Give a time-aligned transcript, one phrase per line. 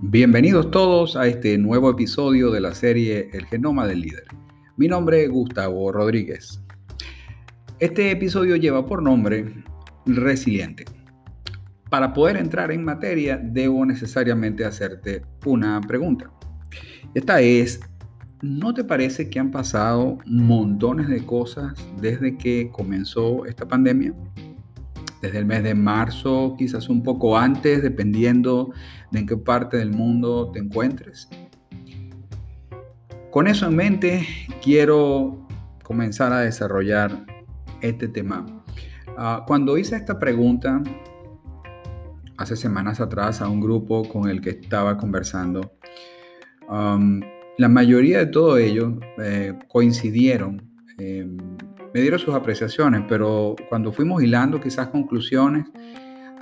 [0.00, 4.26] Bienvenidos todos a este nuevo episodio de la serie El Genoma del Líder.
[4.76, 6.62] Mi nombre es Gustavo Rodríguez.
[7.80, 9.64] Este episodio lleva por nombre
[10.06, 10.84] Resiliente.
[11.90, 16.30] Para poder entrar en materia, debo necesariamente hacerte una pregunta.
[17.14, 17.80] Esta es,
[18.40, 24.14] ¿no te parece que han pasado montones de cosas desde que comenzó esta pandemia?
[25.20, 28.72] Desde el mes de marzo, quizás un poco antes, dependiendo
[29.10, 31.28] de en qué parte del mundo te encuentres.
[33.30, 34.26] Con eso en mente,
[34.62, 35.46] quiero
[35.82, 37.24] comenzar a desarrollar
[37.80, 38.46] este tema.
[39.16, 40.82] Ah, cuando hice esta pregunta
[42.36, 45.72] hace semanas atrás a un grupo con el que estaba conversando,
[46.68, 50.70] la mayoría de todos ellos eh, coincidieron
[51.94, 55.66] me dieron sus apreciaciones, pero cuando fuimos hilando quizás conclusiones,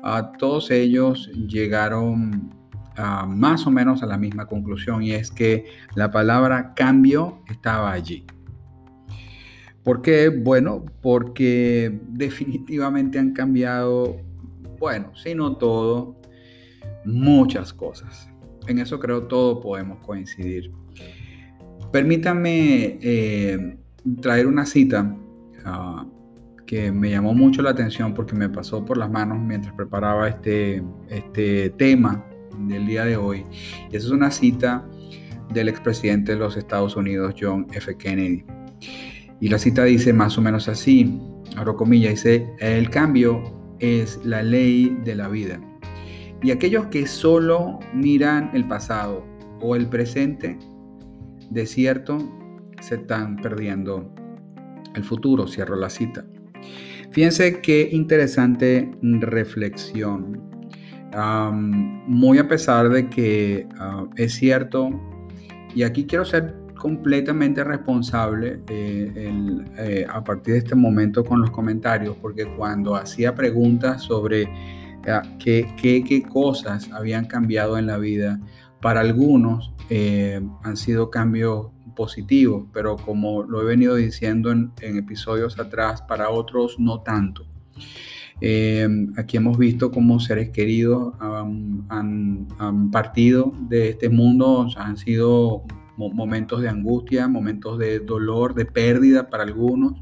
[0.03, 2.55] a todos ellos llegaron
[3.29, 8.25] más o menos a la misma conclusión y es que la palabra cambio estaba allí.
[9.83, 10.30] ¿Por qué?
[10.30, 14.16] Bueno, porque definitivamente han cambiado,
[14.81, 16.21] bueno, si no todo,
[17.05, 18.29] muchas cosas.
[18.66, 20.73] En eso creo todo podemos coincidir.
[21.93, 23.79] Permítanme eh,
[24.21, 25.16] traer una cita
[26.67, 30.83] Que me llamó mucho la atención porque me pasó por las manos mientras preparaba este,
[31.09, 32.25] este tema
[32.59, 33.45] del día de hoy.
[33.93, 34.85] Esa es una cita
[35.53, 37.97] del expresidente de los Estados Unidos, John F.
[37.97, 38.45] Kennedy.
[39.41, 41.21] Y la cita dice más o menos así,
[41.57, 43.43] abro comillas, dice, el cambio
[43.79, 45.61] es la ley de la vida.
[46.43, 49.25] Y aquellos que solo miran el pasado
[49.61, 50.59] o el presente,
[51.51, 52.19] de cierto,
[52.81, 54.13] se están perdiendo
[54.97, 56.25] el futuro, cierro la cita.
[57.11, 60.43] Fíjense qué interesante reflexión.
[62.07, 64.91] muy a pesar de que ah, es cierto,
[65.75, 71.50] y aquí quiero ser completamente responsable eh, eh, a partir de este momento con los
[71.50, 74.49] comentarios, porque cuando hacía preguntas sobre
[75.09, 78.38] ah, qué, qué, cosas habían cambiado en la vida,
[78.81, 85.58] para algunos eh, han sido cambios positivos, pero como lo he venido diciendo en, episodios
[85.58, 87.44] atrás, para otros no tanto.
[88.40, 88.86] Eh,
[89.16, 91.14] aquí hemos visto cómo seres queridos
[91.88, 92.46] han,
[92.92, 95.64] partido de este mundo, han sido
[95.96, 99.94] momentos de angustia, momentos de dolor, de pérdida para algunos.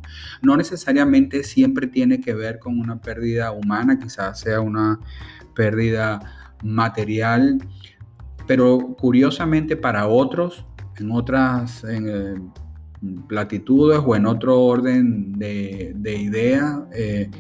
[0.43, 4.99] No necesariamente siempre tiene que ver con una pérdida humana, quizás sea una
[5.55, 6.21] pérdida
[6.63, 7.59] material,
[8.47, 10.67] pero curiosamente para otros
[10.97, 12.35] en otras eh,
[13.29, 17.31] platitudes o en otro orden de, de ideas, eh,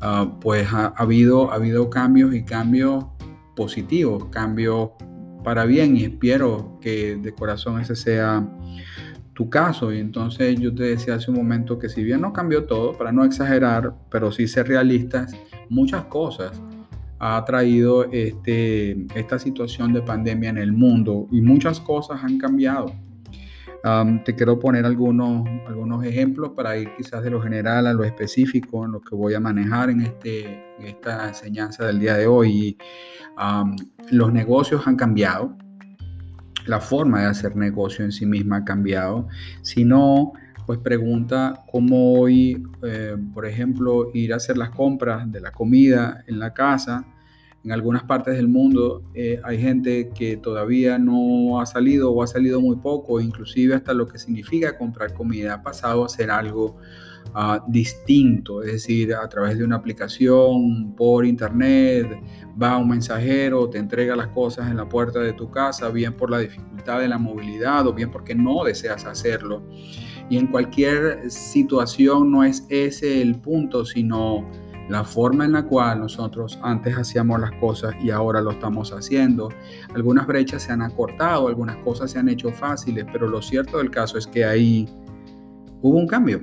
[0.00, 3.04] ah, pues ha, habido, ha habido cambios y cambios
[3.54, 4.90] positivos, cambios
[5.42, 8.46] para bien y espero que de corazón ese sea
[9.34, 9.92] tu caso.
[9.92, 13.12] Y entonces yo te decía hace un momento que si bien no cambió todo, para
[13.12, 15.36] no exagerar, pero sí ser realistas,
[15.68, 16.60] muchas cosas
[17.18, 22.92] ha traído este, esta situación de pandemia en el mundo y muchas cosas han cambiado.
[24.24, 28.84] te quiero poner algunos, algunos ejemplos para ir quizás de lo general a lo específico
[28.84, 32.76] en lo que voy a manejar en, este, esta enseñanza del día de hoy.
[34.10, 35.56] los negocios han cambiado,
[36.66, 39.28] la forma de hacer negocio en sí misma ha cambiado.
[39.62, 40.32] Si no,
[40.66, 46.24] pues pregunta cómo hoy, eh, por ejemplo, ir a hacer las compras de la comida
[46.26, 47.06] en la casa
[47.64, 52.26] en algunas partes del mundo eh, hay gente que todavía no ha salido o ha
[52.26, 56.76] salido muy poco, inclusive hasta lo que significa comprar comida ha pasado a ser algo
[57.32, 62.06] ah, distinto, es decir, a través de una aplicación, por internet,
[62.62, 66.30] va un mensajero, te entrega las cosas en la puerta de tu casa, bien por
[66.30, 69.62] la dificultad de la movilidad o bien porque no deseas hacerlo.
[70.30, 74.44] Y en cualquier situación no es ese el punto, sino
[74.88, 79.48] la forma en la cual nosotros antes hacíamos las cosas y ahora lo estamos haciendo.
[79.94, 83.90] Algunas brechas se han acortado, algunas cosas se han hecho fáciles, pero lo cierto del
[83.90, 84.88] caso es que ahí
[85.80, 86.42] hubo un cambio.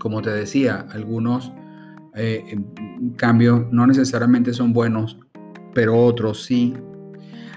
[0.00, 1.52] Como te decía, algunos
[2.14, 2.58] eh,
[3.16, 5.18] cambios no necesariamente son buenos,
[5.74, 6.74] pero otros sí.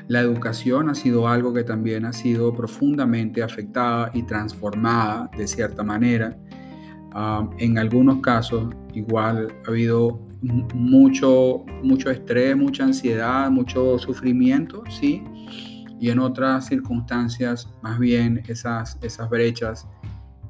[0.07, 5.83] La educación ha sido algo que también ha sido profundamente afectada y transformada de cierta
[5.83, 6.37] manera
[7.57, 15.23] en algunos casos, igual ha habido mucho, mucho estrés, mucha ansiedad, mucho sufrimiento, sí.
[15.99, 19.87] Y en otras circunstancias, más bien esas, esas brechas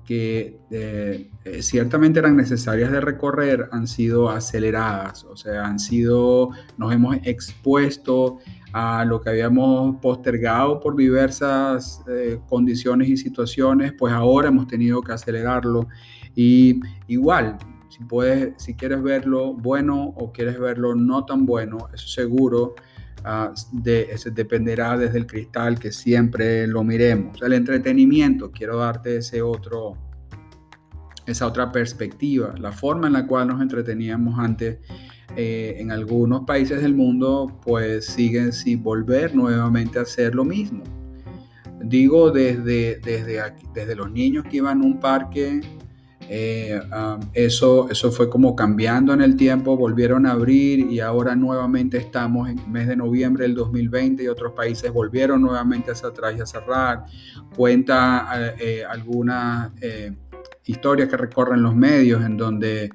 [0.05, 6.49] que eh, eh, ciertamente eran necesarias de recorrer han sido aceleradas, o sea, han sido,
[6.77, 8.37] nos hemos expuesto
[8.73, 15.01] a lo que habíamos postergado por diversas eh, condiciones y situaciones, pues ahora hemos tenido
[15.01, 15.87] que acelerarlo
[16.35, 17.57] y igual,
[17.89, 22.75] si puedes, si quieres verlo bueno o quieres verlo no tan bueno, eso seguro
[23.25, 27.41] uh, de, dependerá desde el cristal que siempre lo miremos.
[27.41, 29.97] El entretenimiento, quiero darte ese otro,
[31.25, 34.79] esa otra perspectiva, la forma en la cual nos entreteníamos antes.
[35.35, 40.83] Eh, en algunos países del mundo pues siguen sin volver nuevamente a hacer lo mismo.
[41.83, 43.41] Digo desde, desde,
[43.73, 45.61] desde los niños que iban a un parque
[46.33, 46.79] eh,
[47.33, 52.49] eso, eso fue como cambiando en el tiempo, volvieron a abrir y ahora nuevamente estamos
[52.49, 56.39] en el mes de noviembre del 2020 y otros países volvieron nuevamente hacia atrás y
[56.39, 57.03] a cerrar.
[57.53, 59.71] Cuenta eh, eh, algunas
[60.65, 62.91] historias que recorren los medios en donde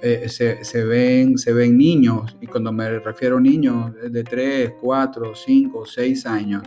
[0.00, 5.34] se, se, ven, se ven niños, y cuando me refiero a niños de 3, 4,
[5.34, 6.62] 5, 6 años,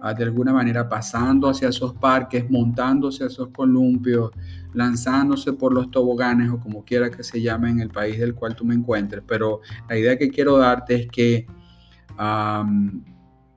[0.00, 4.30] ah, de alguna manera pasando hacia esos parques, montándose a esos columpios,
[4.74, 8.56] lanzándose por los toboganes o como quiera que se llame en el país del cual
[8.56, 9.22] tú me encuentres.
[9.26, 11.46] Pero la idea que quiero darte es que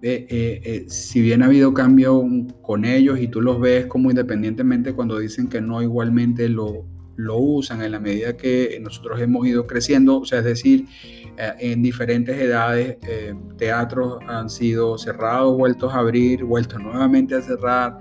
[0.01, 2.23] eh, eh, eh, si bien ha habido cambio
[2.61, 6.85] con ellos y tú los ves como independientemente cuando dicen que no, igualmente lo,
[7.15, 10.85] lo usan en la medida que nosotros hemos ido creciendo, o sea, es decir,
[11.37, 12.97] en diferentes edades,
[13.57, 17.99] teatros han sido cerrados, vueltos a abrir, vueltos nuevamente a cerrar,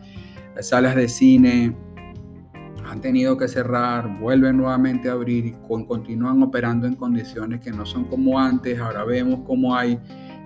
[0.61, 1.77] salas de cine,
[2.87, 5.55] han tenido que cerrar, vuelven nuevamente a abrir y
[5.87, 8.79] continúan operando en condiciones que no son como antes.
[8.79, 9.99] Ahora vemos cómo hay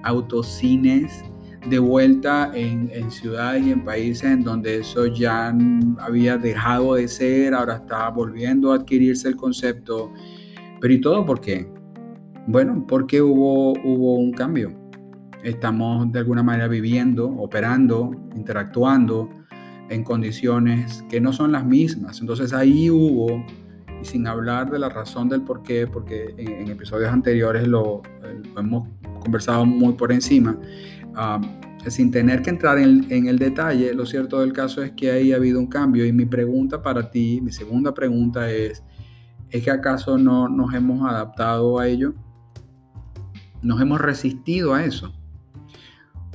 [0.04, 1.24] autocines
[1.66, 5.54] de vuelta en, ciudades y en países en donde eso ya
[5.98, 10.12] había dejado de ser, ahora está volviendo a adquirirse el concepto.
[10.80, 11.70] Pero ¿y todo por qué?
[12.46, 14.72] Bueno, porque hubo, hubo un cambio.
[15.42, 19.28] Estamos de alguna manera viviendo, operando, interactuando
[19.90, 22.20] en condiciones que no son las mismas.
[22.20, 23.44] Entonces ahí hubo,
[24.00, 28.02] y sin hablar de la razón del por qué, porque en, episodios anteriores lo,
[28.56, 28.88] hemos
[29.28, 30.58] conversado muy por encima,
[31.14, 31.38] ah,
[31.86, 35.32] sin tener que entrar en, en, el detalle, lo cierto del caso es que ahí
[35.32, 36.06] ha habido un cambio.
[36.06, 38.82] Y mi pregunta para ti, mi segunda pregunta es,
[39.50, 42.14] ¿es que acaso no nos hemos adaptado a ello?
[43.60, 45.12] ¿Nos hemos resistido a eso?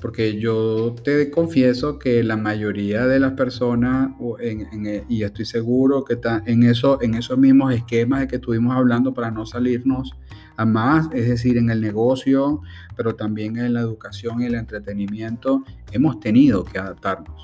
[0.03, 4.11] porque yo te confieso que la mayoría de las personas,
[4.41, 8.75] eh, y estoy seguro que está en, eso, en esos mismos esquemas de que estuvimos
[8.75, 10.11] hablando para no salirnos
[10.57, 12.61] a más, es decir, en el negocio,
[12.95, 17.43] pero también en la educación y el entretenimiento, hemos tenido que adaptarnos.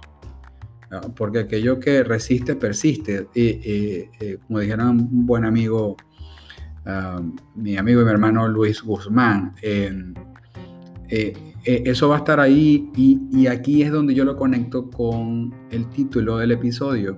[1.16, 3.28] Porque aquello que resiste, persiste.
[3.36, 5.96] Y, como dijera un buen amigo,
[6.86, 7.22] ah,
[7.56, 11.34] mi amigo y mi hermano Luis Guzmán, eh,
[11.66, 15.90] eh, eso va a estar ahí y, aquí es donde yo lo conecto con el
[15.90, 17.18] título del episodio.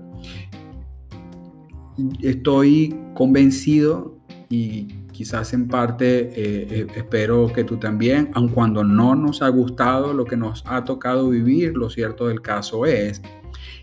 [2.22, 4.18] Estoy convencido
[4.50, 9.50] y quizás en parte eh, eh, espero que tú también, aun cuando no nos ha
[9.50, 13.22] gustado lo que nos ha tocado vivir, lo cierto del caso es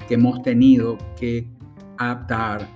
[0.06, 1.46] que hemos tenido que
[1.98, 2.68] adaptar,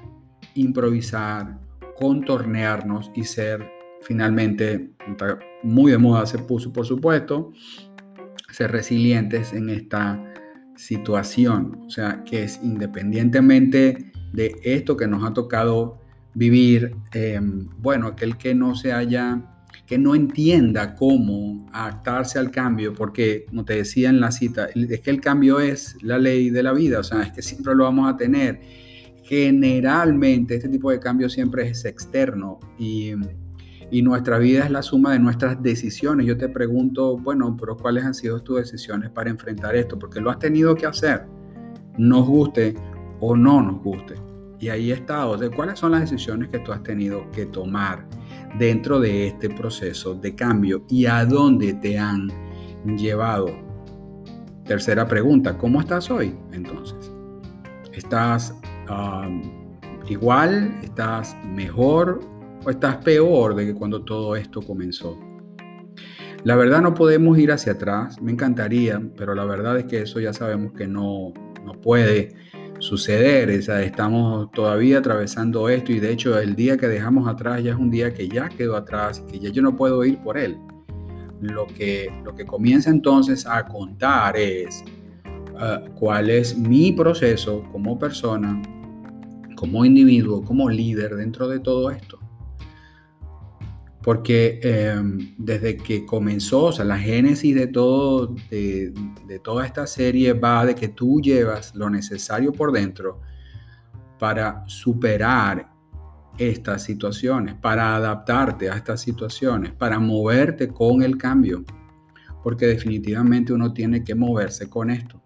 [0.54, 1.58] improvisar,
[1.96, 3.70] contornearnos y ser
[4.02, 4.90] finalmente,
[5.62, 7.52] muy de moda se puso, por supuesto,
[8.50, 10.22] ser resilientes en esta
[10.76, 11.80] situación.
[11.86, 16.01] O sea, que es independientemente de esto que nos ha tocado
[16.34, 19.42] vivir, em, bueno, aquel que no se haya,
[19.86, 25.00] que no entienda cómo adaptarse al cambio, porque como te decía en la cita, es
[25.00, 27.84] que el cambio es la ley de la vida, o sea, es que siempre lo
[27.84, 28.60] vamos a tener.
[29.24, 33.12] Generalmente este tipo de cambio siempre es externo y
[33.92, 36.26] y nuestra vida es la suma de nuestras decisiones.
[36.26, 39.98] Yo te pregunto, bueno, pero ¿cuáles han sido tus decisiones para enfrentar esto?
[39.98, 41.26] Porque lo has tenido que hacer,
[41.98, 42.74] nos guste
[43.20, 44.14] o no nos guste.
[44.62, 48.06] Y ahí está, o ¿cuáles son las decisiones que tú has tenido que tomar
[48.60, 52.30] dentro de este proceso de cambio y a dónde te han
[52.96, 53.48] llevado?
[54.64, 57.12] Tercera pregunta, ¿cómo estás hoy entonces?
[57.92, 58.54] ¿Estás
[60.08, 60.78] igual?
[60.84, 62.20] ¿Estás mejor?
[62.64, 65.18] o estás peor de que cuando todo esto comenzó.
[66.44, 70.20] La verdad no podemos ir hacia atrás, me encantaría, pero la verdad es que eso
[70.20, 71.32] ya sabemos que no,
[71.64, 72.36] no puede
[72.82, 77.78] suceder, estamos todavía atravesando esto y de hecho el día que dejamos atrás ya es
[77.78, 80.58] un día que ya quedó atrás y que ya yo no puedo ir por él.
[81.40, 84.82] Lo que, lo que comienza entonces a contar es
[85.58, 88.60] ah, cuál es mi proceso como persona
[89.54, 92.18] como individuo, como líder dentro de todo esto.
[94.02, 98.92] Porque em, desde que comenzó, o sea, la génesis de, todo, de,
[99.26, 103.20] de toda esta serie va de que tú llevas lo necesario por dentro
[104.18, 105.72] para superar
[106.38, 111.64] estas situaciones, para adaptarte a estas situaciones, para moverte con el cambio,
[112.42, 115.20] porque definitivamente uno tiene que moverse con esto.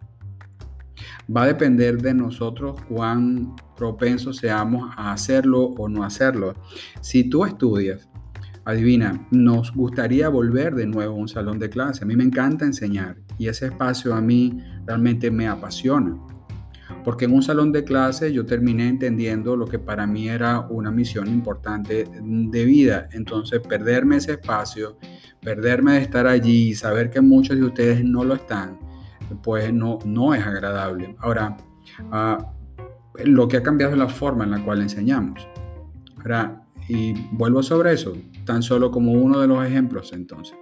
[1.34, 6.54] Va a depender de nosotros cuán propensos seamos a hacerlo o no hacerlo.
[7.00, 8.08] Si tú estudias,
[8.66, 12.02] adivina, nos gustaría volver de nuevo a un salón de clase.
[12.02, 16.16] A mí me encanta enseñar y ese espacio a mí realmente me apasiona.
[17.04, 20.90] Porque en un salón de clase yo terminé entendiendo lo que para mí era una
[20.90, 23.08] misión importante de vida.
[23.12, 24.98] Entonces, perderme ese espacio,
[25.40, 28.80] perderme de estar allí y saber que muchos de ustedes no lo están,
[29.44, 31.14] pues no, no es agradable.
[31.20, 31.56] Ahora,
[32.10, 32.52] ah,
[33.24, 35.46] lo que ha cambiado es la forma en la cual enseñamos.
[36.16, 40.56] Ahora, y vuelvo sobre eso, tan solo como uno de los ejemplos entonces.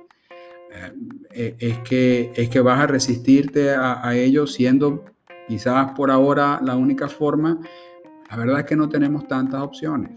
[0.73, 0.93] Eh,
[1.33, 5.05] eh, es, que, es que vas a resistirte a, a ello siendo
[5.47, 7.59] Quizás por ahora la única forma,
[8.31, 10.11] la verdad es que no tenemos tantas opciones.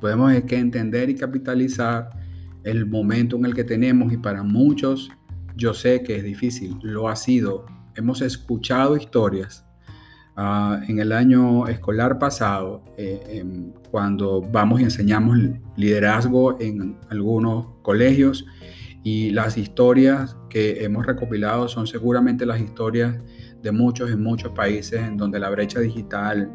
[0.00, 2.10] Podemos que entender y capitalizar
[2.64, 5.10] el momento en el que tenemos y para muchos
[5.56, 7.64] yo sé que es difícil, lo ha sido.
[7.94, 9.64] Hemos escuchado historias
[10.36, 13.44] ah, en el año escolar pasado, eh,
[13.90, 15.38] cuando vamos y enseñamos
[15.76, 18.44] liderazgo en algunos colegios
[19.04, 23.16] y las historias que hemos recopilado son seguramente las historias
[23.62, 26.50] de muchos en muchos países en donde la brecha digital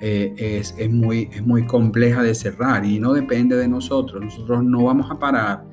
[0.00, 4.24] eh, es, es, muy, es muy compleja de cerrar y no depende de nosotros.
[4.24, 5.64] Nosotros no vamos a parar,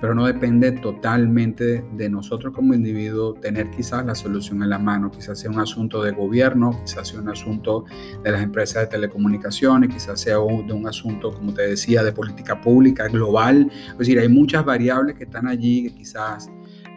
[0.00, 5.10] pero no depende totalmente de nosotros como individuo tener quizás la solución en la mano.
[5.10, 7.84] Quizás sea un asunto de gobierno, quizás sea un asunto
[8.22, 12.12] de las empresas de telecomunicaciones, quizás sea un, de un asunto, como te decía, de
[12.12, 13.70] política pública global.
[13.92, 16.50] Es decir, hay muchas variables que están allí que quizás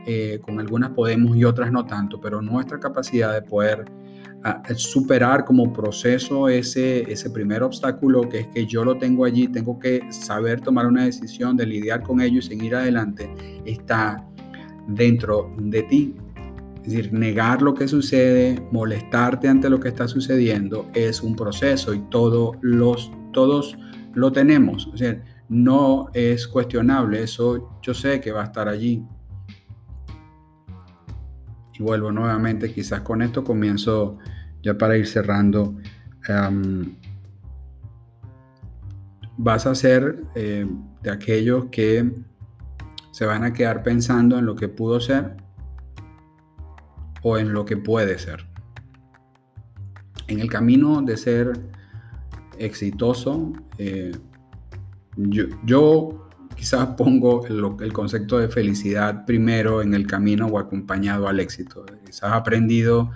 [0.06, 3.86] eh, con algunas podemos y otras no tanto, pero nuestra capacidad de poder
[4.76, 9.80] superar como proceso ese, ese primer obstáculo que es que yo lo tengo allí, tengo
[9.80, 13.34] que saber tomar una decisión de lidiar con ello y seguir adelante,
[13.66, 14.26] está
[14.88, 16.16] dentro de ti.
[16.84, 21.94] Es decir, negar lo que sucede, molestarte ante lo que está sucediendo es un proceso
[21.94, 23.78] y todos los, todos
[24.14, 24.92] lo tenemos.
[25.48, 29.02] No es cuestionable, eso yo sé que va a estar allí.
[31.74, 34.18] Y vuelvo nuevamente, quizás con esto comienzo
[34.64, 35.76] ya para ir cerrando.
[39.38, 40.66] vas a ser eh,
[41.02, 42.12] de aquellos que
[43.12, 45.36] se van a quedar pensando en lo que pudo ser
[47.22, 48.48] o en lo que puede ser.
[50.28, 51.60] En el camino de ser
[52.58, 54.14] exitoso, eh,
[55.18, 56.24] yo, yo
[56.56, 61.86] quizás pongo el, concepto de felicidad primero en el camino o acompañado al éxito.
[62.06, 63.12] Quizás aprendido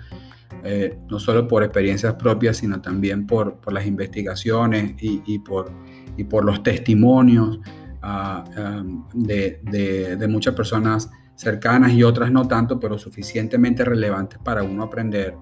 [0.64, 5.70] eh, no solo por experiencias propias, sino también por, las investigaciones y, por,
[6.16, 7.60] y por los testimonios
[8.02, 14.82] ah, um, de, muchas personas cercanas y otras no tanto, pero suficientemente relevantes para uno
[14.82, 15.34] aprender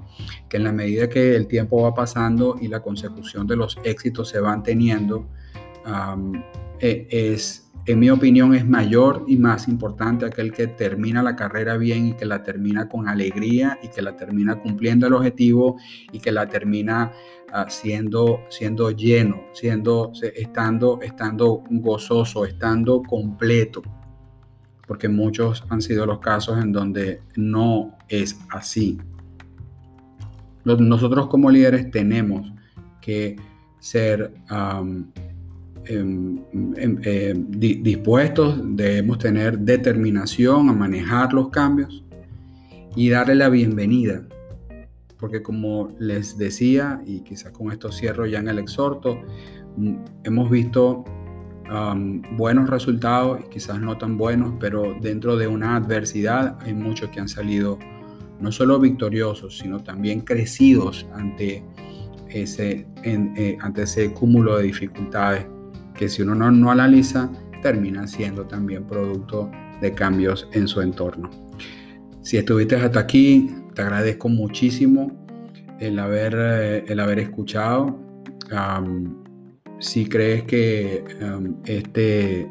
[0.48, 4.28] que en la medida que el tiempo va pasando y la consecución de los éxitos
[4.28, 5.26] se van teniendo,
[5.86, 6.32] um,
[6.78, 12.08] es, en mi opinión, es mayor y más importante aquel que termina la carrera bien
[12.08, 15.76] y que la termina con alegría y que la termina cumpliendo el objetivo
[16.10, 17.12] y que la termina
[17.54, 23.82] uh, siendo, siendo lleno, siendo, estando, estando gozoso, estando completo.
[24.88, 28.98] Porque muchos han sido los casos en donde no es así.
[30.64, 32.52] Nosotros como líderes tenemos
[33.00, 33.36] que
[33.78, 34.34] ser
[35.86, 36.38] em,
[36.76, 42.04] em, dispuestos, debemos tener determinación a manejar los cambios
[42.94, 44.22] y darle la bienvenida.
[45.18, 49.20] Porque como les decía, y quizás con esto cierro ya en el exhorto,
[49.76, 51.04] mm, hemos visto
[52.36, 57.28] buenos resultados quizás no tan buenos, pero dentro de una adversidad hay muchos que han
[57.28, 57.76] salido
[58.40, 61.64] no solo victoriosos, sino también crecidos ante
[62.28, 65.46] ese, eh, ante ese cúmulo de dificultades
[65.96, 67.30] que si uno no, no analiza,
[67.62, 69.50] termina siendo también producto
[69.80, 71.30] de cambios en su entorno.
[72.22, 75.26] Si estuviste hasta aquí, te agradezco muchísimo
[75.78, 78.00] el haber, eh, el haber escuchado.
[79.78, 81.04] si crees que
[81.66, 82.50] este,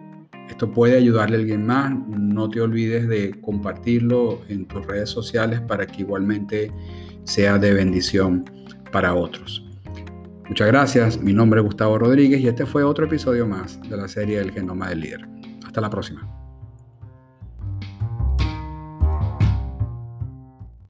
[0.49, 5.59] esto puede ayudarle a alguien más, no te olvides de compartirlo en tus redes sociales
[5.61, 6.71] para que igualmente
[7.23, 8.45] sea de bendición
[8.91, 9.65] para otros.
[10.47, 14.07] Muchas gracias, mi nombre es Gustavo Rodríguez y este fue otro episodio más de la
[14.07, 15.27] serie El Genoma del Líder.
[15.65, 16.34] Hasta la próxima.